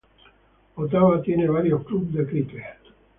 Ottawa 0.77 1.21
tiene 1.21 1.47
varios 1.47 1.85
clubes 1.85 2.11
de 2.15 2.25
cricket. 2.25 2.77